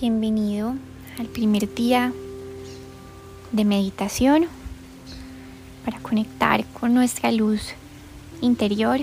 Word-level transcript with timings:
Bienvenido 0.00 0.76
al 1.18 1.26
primer 1.26 1.74
día 1.74 2.12
de 3.50 3.64
meditación 3.64 4.46
para 5.84 5.98
conectar 5.98 6.64
con 6.66 6.94
nuestra 6.94 7.32
luz 7.32 7.72
interior. 8.40 9.00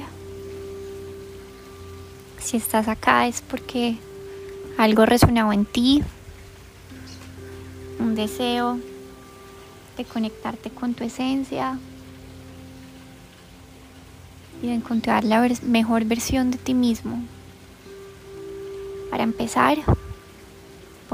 Si 2.39 2.55
estás 2.55 2.87
acá 2.87 3.27
es 3.27 3.41
porque 3.41 3.97
algo 4.77 5.05
resonaba 5.05 5.53
en 5.53 5.65
ti, 5.65 6.01
un 7.99 8.15
deseo 8.15 8.79
de 9.97 10.05
conectarte 10.05 10.69
con 10.69 10.93
tu 10.93 11.03
esencia 11.03 11.77
y 14.63 14.67
de 14.67 14.75
encontrar 14.75 15.25
la 15.25 15.45
mejor 15.63 16.05
versión 16.05 16.51
de 16.51 16.57
ti 16.57 16.73
mismo. 16.73 17.21
Para 19.11 19.23
empezar, 19.23 19.79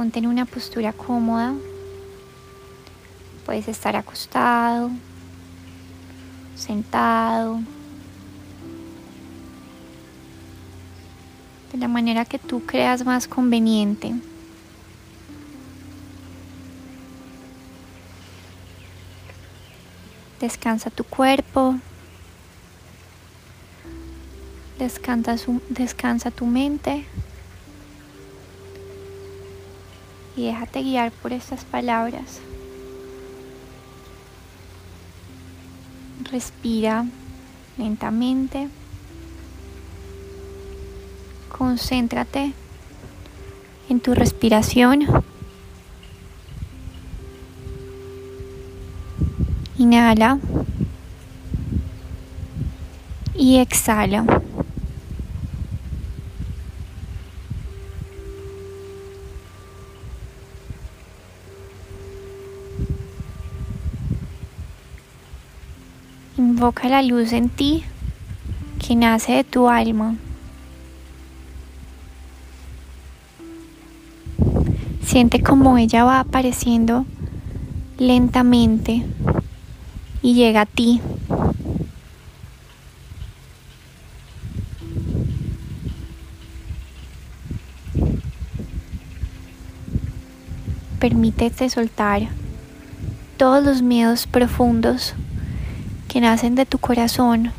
Ponte 0.02 0.20
una 0.26 0.46
postura 0.46 0.94
cómoda. 0.94 1.54
Puedes 3.46 3.68
estar 3.68 3.96
acostado, 3.96 4.90
sentado, 6.56 7.60
de 11.72 11.78
la 11.78 11.88
manera 11.88 12.26
que 12.26 12.40
tú 12.40 12.66
creas 12.66 13.06
más 13.06 13.28
conveniente. 13.28 14.16
Descansa 20.40 20.90
tu 20.90 21.04
cuerpo. 21.04 21.76
Descansa 24.80 26.32
tu 26.32 26.48
mente 26.48 27.06
y 30.36 30.46
déjate 30.46 30.82
guiar 30.82 31.12
por 31.12 31.34
estas 31.34 31.66
palabras. 31.66 32.40
Respira 36.32 37.06
lentamente. 37.78 38.70
Concéntrate 41.50 42.54
en 43.90 44.00
tu 44.00 44.16
respiración. 44.16 45.06
Inhala 49.78 50.40
y 53.36 53.58
exhala. 53.58 54.26
Invoca 66.62 66.90
la 66.90 67.02
luz 67.02 67.34
en 67.34 67.50
ti 67.50 67.84
que 68.78 68.96
nace 68.96 69.32
de 69.32 69.44
tu 69.44 69.68
alma. 69.68 70.16
Siente 75.04 75.42
como 75.42 75.80
ella 75.80 76.04
va 76.04 76.20
apareciendo 76.20 77.08
lentamente 77.98 79.04
y 80.22 80.36
llega 80.36 80.62
a 80.62 80.66
ti. 80.68 81.02
Permítete 91.00 91.72
soltar 91.72 92.28
todos 93.38 93.64
los 93.64 93.82
miedos 93.82 94.28
profundos 94.28 95.16
que 96.12 96.20
nacen 96.20 96.56
de 96.56 96.66
tu 96.66 96.78
corazón. 96.78 97.54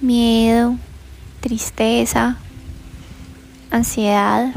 Miedo, 0.00 0.76
tristeza, 1.40 2.38
ansiedad, 3.70 4.52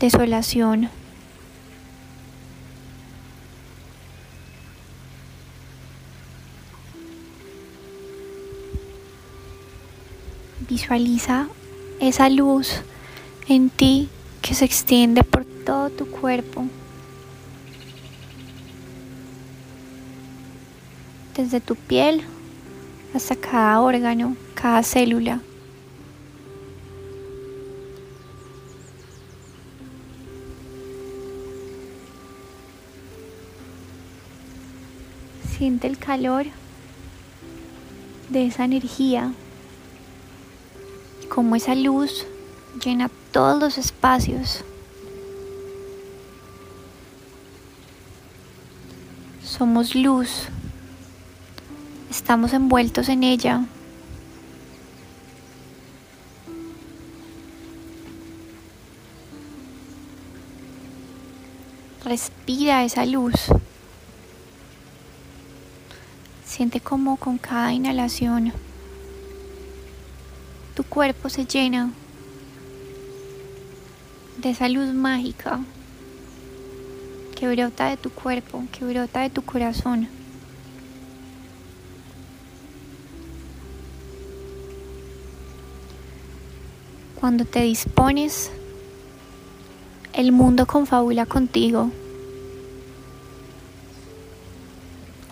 desolación. 0.00 0.88
Visualiza 10.66 11.46
esa 12.00 12.30
luz 12.30 12.80
en 13.48 13.68
ti 13.68 14.08
que 14.40 14.54
se 14.54 14.64
extiende 14.64 15.22
por 15.24 15.44
todo 15.44 15.90
tu 15.90 16.06
cuerpo. 16.06 16.64
Desde 21.36 21.60
tu 21.60 21.76
piel 21.76 22.22
hasta 23.14 23.36
cada 23.36 23.80
órgano, 23.80 24.36
cada 24.54 24.82
célula. 24.82 25.40
Siente 35.56 35.86
el 35.86 35.98
calor 35.98 36.46
de 38.28 38.46
esa 38.46 38.64
energía, 38.64 39.32
como 41.28 41.56
esa 41.56 41.74
luz 41.74 42.26
llena 42.84 43.10
todos 43.32 43.60
los 43.60 43.78
espacios. 43.78 44.64
Somos 49.42 49.94
luz 49.94 50.48
Estamos 52.10 52.52
envueltos 52.52 53.08
en 53.08 53.22
ella. 53.24 53.64
Respira 62.04 62.84
esa 62.84 63.04
luz. 63.04 63.34
Siente 66.44 66.80
como 66.80 67.16
con 67.16 67.38
cada 67.38 67.72
inhalación 67.72 68.52
tu 70.76 70.84
cuerpo 70.84 71.30
se 71.30 71.46
llena 71.46 71.90
de 74.36 74.50
esa 74.50 74.68
luz 74.68 74.92
mágica 74.92 75.60
que 77.34 77.48
brota 77.48 77.88
de 77.88 77.96
tu 77.96 78.10
cuerpo, 78.10 78.62
que 78.70 78.84
brota 78.84 79.20
de 79.20 79.30
tu 79.30 79.40
corazón. 79.40 80.06
Cuando 87.18 87.46
te 87.46 87.62
dispones, 87.62 88.50
el 90.12 90.32
mundo 90.32 90.66
confabula 90.66 91.24
contigo. 91.24 91.90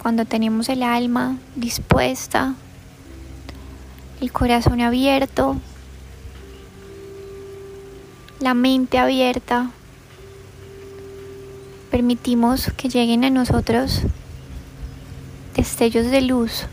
Cuando 0.00 0.24
tenemos 0.24 0.70
el 0.70 0.82
alma 0.82 1.36
dispuesta, 1.56 2.54
el 4.22 4.32
corazón 4.32 4.80
abierto, 4.80 5.56
la 8.40 8.54
mente 8.54 8.96
abierta, 8.96 9.70
permitimos 11.90 12.72
que 12.78 12.88
lleguen 12.88 13.24
a 13.24 13.30
nosotros 13.30 14.00
destellos 15.54 16.10
de 16.10 16.22
luz. 16.22 16.64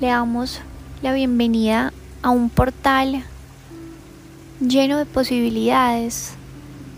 Le 0.00 0.06
damos 0.06 0.60
la 1.02 1.12
bienvenida 1.12 1.92
a 2.22 2.30
un 2.30 2.48
portal 2.48 3.24
lleno 4.60 4.98
de 4.98 5.06
posibilidades, 5.06 6.34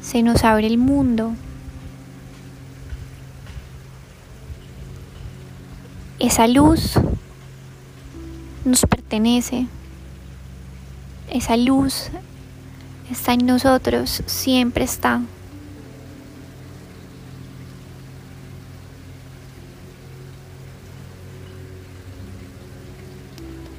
se 0.03 0.23
nos 0.23 0.44
abre 0.44 0.67
el 0.67 0.79
mundo. 0.79 1.32
Esa 6.19 6.47
luz 6.47 6.94
nos 8.64 8.81
pertenece. 8.82 9.67
Esa 11.31 11.56
luz 11.56 12.08
está 13.11 13.35
en 13.35 13.47
nosotros, 13.47 14.23
siempre 14.26 14.85
está. 14.85 15.23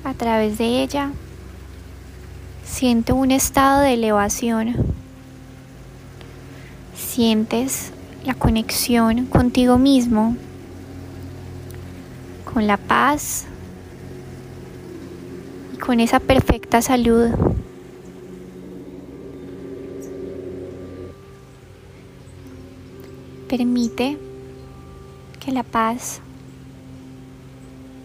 A 0.04 0.14
través 0.14 0.58
de 0.58 0.84
ella 0.84 1.12
Siente 2.78 3.12
un 3.12 3.32
estado 3.32 3.82
de 3.82 3.96
elevación. 3.96 4.76
Sientes 6.96 7.92
la 8.24 8.36
conexión 8.36 9.26
contigo 9.26 9.80
mismo, 9.80 10.38
con 12.54 12.68
la 12.68 12.78
paz 12.78 13.46
y 15.74 15.78
con 15.78 16.00
esa 16.00 16.20
perfecta 16.20 16.84
salud. 16.84 17.32
Permite 23.50 24.20
que 25.40 25.52
la 25.52 25.64
paz 25.64 26.22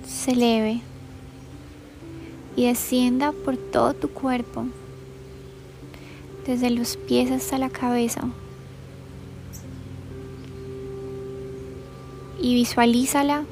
se 0.06 0.30
eleve 0.30 0.80
y 2.56 2.66
descienda 2.66 3.32
por 3.32 3.56
todo 3.56 3.94
tu 3.94 4.08
cuerpo, 4.08 4.66
desde 6.46 6.70
los 6.70 6.96
pies 6.96 7.30
hasta 7.30 7.58
la 7.58 7.70
cabeza. 7.70 8.22
Y 12.40 12.54
visualízala 12.54 13.44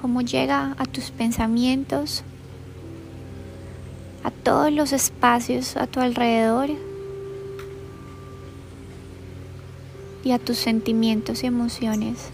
como 0.00 0.22
llega 0.22 0.76
a 0.78 0.86
tus 0.86 1.10
pensamientos, 1.10 2.22
a 4.22 4.30
todos 4.30 4.72
los 4.72 4.92
espacios 4.92 5.76
a 5.76 5.86
tu 5.86 6.00
alrededor 6.00 6.70
y 10.22 10.32
a 10.32 10.38
tus 10.38 10.58
sentimientos 10.58 11.42
y 11.42 11.46
emociones. 11.46 12.30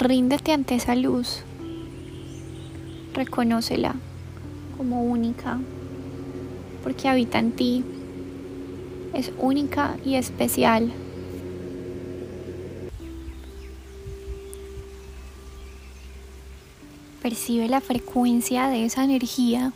Ríndete 0.00 0.52
ante 0.52 0.76
esa 0.76 0.94
luz. 0.94 1.42
Reconócela 3.12 3.96
como 4.78 5.02
única, 5.02 5.60
porque 6.82 7.06
habita 7.06 7.38
en 7.38 7.52
ti. 7.52 7.84
Es 9.12 9.30
única 9.36 9.98
y 10.02 10.14
especial. 10.14 10.90
Percibe 17.20 17.68
la 17.68 17.82
frecuencia 17.82 18.68
de 18.68 18.86
esa 18.86 19.04
energía. 19.04 19.74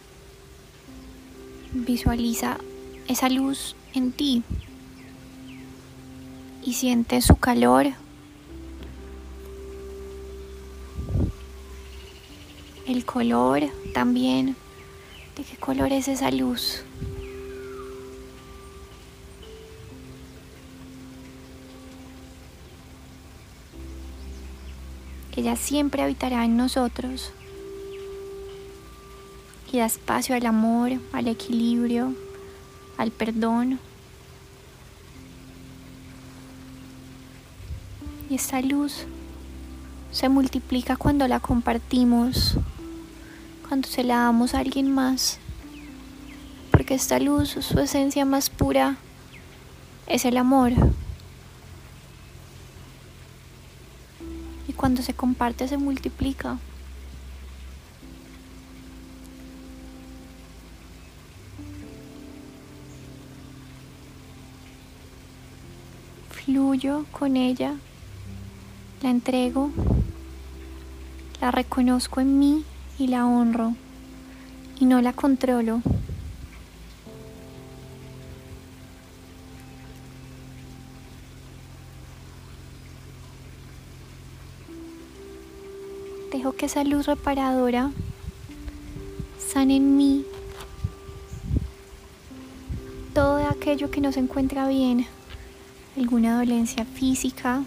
Visualiza 1.75 2.57
esa 3.09 3.29
luz 3.29 3.77
en 3.93 4.11
ti 4.11 4.43
y 6.65 6.73
siente 6.73 7.21
su 7.21 7.37
calor 7.37 7.89
el 12.87 13.05
color 13.05 13.63
también, 13.93 14.57
de 15.37 15.45
qué 15.45 15.57
color 15.57 15.93
es 15.93 16.09
esa 16.09 16.31
luz. 16.31 16.83
Ella 25.37 25.57
siempre 25.57 26.03
habitará 26.03 26.45
en 26.45 26.57
nosotros 26.57 27.33
y 29.73 29.79
da 29.79 29.87
espacio 29.87 30.37
al 30.37 30.47
amor, 30.47 30.93
al 31.13 31.27
equilibrio, 31.27 32.15
al 32.97 33.11
perdón. 33.11 33.81
Y 38.31 38.37
esta 38.37 38.61
luz 38.63 39.07
se 40.13 40.29
multiplica 40.29 40.97
cuando 40.97 41.27
la 41.27 41.41
compartimos 41.41 42.57
cuando 43.69 43.89
se 43.89 44.05
la 44.05 44.17
damos 44.17 44.55
a 44.55 44.59
alguien 44.61 44.91
más. 44.91 45.39
Porque 46.71 46.95
esta 46.95 47.19
luz, 47.19 47.51
su 47.51 47.79
esencia 47.79 48.25
más 48.25 48.51
pura, 48.51 48.97
es 50.07 50.25
el 50.25 50.37
amor. 50.37 50.73
Y 54.69 54.73
cuando 54.73 55.03
se 55.03 55.15
comparte 55.15 55.69
se 55.69 55.79
multiplica. 55.79 56.59
Fluyo 66.31 67.07
con 67.11 67.37
ella, 67.37 67.75
la 69.03 69.11
entrego, 69.11 69.71
la 71.41 71.51
reconozco 71.51 72.21
en 72.21 72.39
mí 72.39 72.65
y 72.99 73.09
la 73.09 73.27
honro 73.27 73.75
y 74.79 74.85
no 74.85 75.01
la 75.01 75.13
controlo. 75.13 75.83
Dejo 86.33 86.53
que 86.53 86.67
esa 86.67 86.85
luz 86.85 87.07
reparadora 87.07 87.91
sane 89.39 89.77
en 89.77 89.97
mí 89.97 90.25
todo 93.15 93.37
aquello 93.49 93.91
que 93.91 94.01
no 94.01 94.11
se 94.11 94.19
encuentra 94.19 94.67
bien, 94.67 95.07
alguna 95.97 96.37
dolencia 96.37 96.85
física 96.85 97.63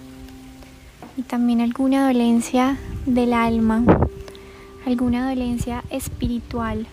y 1.15 1.21
también 1.21 1.61
alguna 1.61 2.05
dolencia 2.05 2.77
del 3.05 3.31
alma 3.31 4.06
alguna 4.87 5.27
dolencia 5.27 5.83
espiritual. 5.89 6.87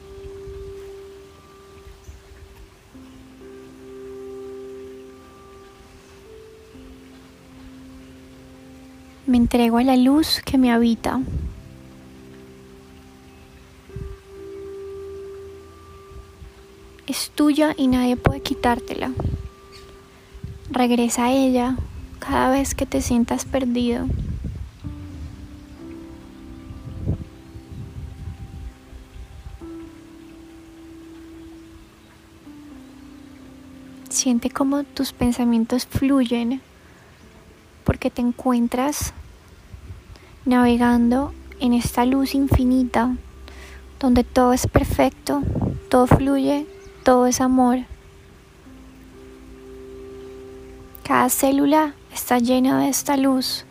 Me 9.26 9.36
entrego 9.36 9.78
a 9.78 9.84
la 9.84 9.96
luz 9.96 10.42
que 10.44 10.58
me 10.58 10.72
habita. 10.72 11.20
Es 17.06 17.30
tuya 17.30 17.74
y 17.76 17.86
nadie 17.86 18.16
puede 18.16 18.40
quitártela. 18.40 19.12
Regresa 20.68 21.26
a 21.26 21.32
ella 21.32 21.76
cada 22.18 22.50
vez 22.50 22.74
que 22.74 22.86
te 22.86 23.00
sientas 23.00 23.44
perdido. 23.44 24.08
Siente 34.14 34.48
cómo 34.48 34.84
tus 34.84 35.12
pensamientos 35.12 35.86
fluyen 35.86 36.62
porque 37.82 38.10
te 38.10 38.22
encuentras 38.22 39.12
navegando 40.44 41.34
en 41.58 41.72
esta 41.72 42.06
luz 42.06 42.36
infinita 42.36 43.16
donde 43.98 44.22
todo 44.22 44.52
es 44.52 44.68
perfecto, 44.68 45.42
todo 45.88 46.06
fluye, 46.06 46.64
todo 47.02 47.26
es 47.26 47.40
amor. 47.40 47.80
Cada 51.02 51.28
célula 51.28 51.94
está 52.12 52.38
llena 52.38 52.78
de 52.78 52.90
esta 52.90 53.16
luz. 53.16 53.64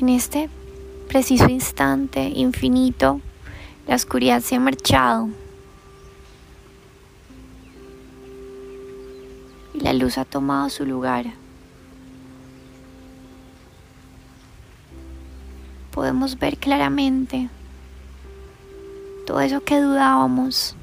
En 0.00 0.08
este 0.08 0.50
preciso 1.06 1.48
instante 1.48 2.32
infinito, 2.34 3.20
la 3.86 3.94
oscuridad 3.94 4.40
se 4.40 4.56
ha 4.56 4.60
marchado. 4.60 5.43
La 9.84 9.92
luz 9.92 10.16
ha 10.16 10.24
tomado 10.24 10.70
su 10.70 10.86
lugar. 10.86 11.26
Podemos 15.90 16.38
ver 16.38 16.56
claramente 16.56 17.50
todo 19.26 19.42
eso 19.42 19.62
que 19.62 19.78
dudábamos. 19.78 20.74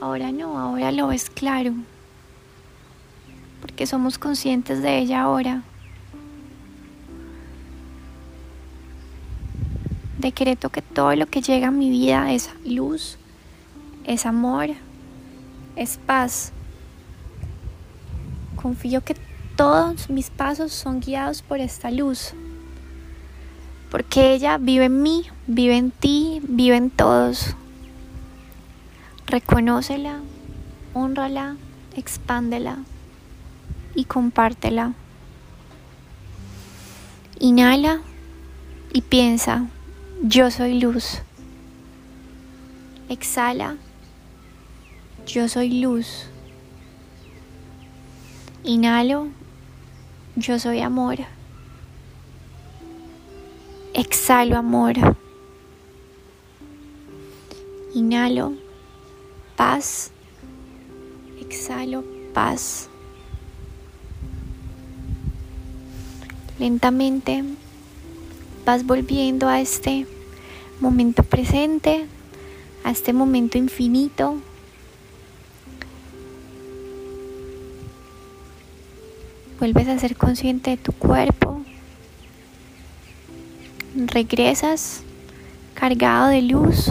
Ahora 0.00 0.30
no, 0.30 0.56
ahora 0.56 0.92
lo 0.92 1.08
ves 1.08 1.28
claro, 1.30 1.74
porque 3.60 3.84
somos 3.84 4.16
conscientes 4.16 4.80
de 4.80 4.98
ella 4.98 5.22
ahora. 5.22 5.64
Decreto 10.16 10.70
que 10.70 10.82
todo 10.82 11.16
lo 11.16 11.26
que 11.26 11.42
llega 11.42 11.68
a 11.68 11.72
mi 11.72 11.90
vida 11.90 12.32
es 12.32 12.50
luz, 12.64 13.18
es 14.04 14.26
amor, 14.26 14.68
es 15.74 15.98
paz. 16.06 16.52
Confío 18.68 19.02
que 19.02 19.16
todos 19.56 20.10
mis 20.10 20.28
pasos 20.28 20.72
son 20.72 21.00
guiados 21.00 21.40
por 21.40 21.58
esta 21.58 21.90
luz, 21.90 22.34
porque 23.90 24.34
ella 24.34 24.58
vive 24.58 24.84
en 24.84 25.02
mí, 25.02 25.24
vive 25.46 25.78
en 25.78 25.90
ti, 25.90 26.42
vive 26.46 26.76
en 26.76 26.90
todos. 26.90 27.56
Reconócela, 29.26 30.20
honrala, 30.92 31.56
expándela 31.96 32.76
y 33.94 34.04
compártela. 34.04 34.92
Inhala 37.38 38.02
y 38.92 39.00
piensa, 39.00 39.64
yo 40.22 40.50
soy 40.50 40.78
luz. 40.78 41.22
Exhala, 43.08 43.76
yo 45.26 45.48
soy 45.48 45.80
luz. 45.80 46.28
Inhalo, 48.64 49.28
yo 50.36 50.58
soy 50.58 50.80
amor. 50.80 51.18
Exhalo 53.94 54.56
amor. 54.56 54.94
Inhalo, 57.94 58.54
paz. 59.56 60.10
Exhalo, 61.40 62.04
paz. 62.34 62.88
Lentamente 66.58 67.44
vas 68.66 68.84
volviendo 68.84 69.48
a 69.48 69.60
este 69.60 70.06
momento 70.80 71.22
presente, 71.22 72.06
a 72.84 72.90
este 72.90 73.12
momento 73.12 73.56
infinito. 73.56 74.40
Vuelves 79.58 79.88
a 79.88 79.98
ser 79.98 80.16
consciente 80.16 80.70
de 80.70 80.76
tu 80.76 80.92
cuerpo. 80.92 81.62
Regresas 83.96 85.02
cargado 85.74 86.28
de 86.28 86.42
luz, 86.42 86.86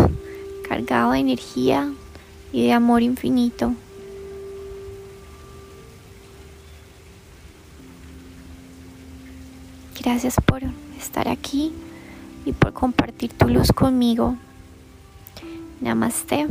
cargado 0.68 1.12
de 1.12 1.20
energía 1.20 1.90
y 2.52 2.66
de 2.66 2.74
amor 2.74 3.04
infinito. 3.04 3.74
Gracias 10.02 10.36
por 10.46 10.62
estar 10.98 11.30
aquí 11.30 11.74
y 12.46 12.52
por 12.52 12.74
compartir 12.74 13.32
tu 13.32 13.48
luz 13.48 13.72
conmigo. 13.72 14.36
Namaste. 15.80 16.48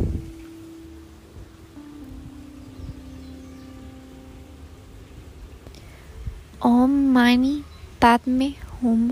ओम 6.66 6.90
मानी 7.14 7.52
पद्मे 8.02 8.38
में 8.38 8.54
होम। 8.72 9.10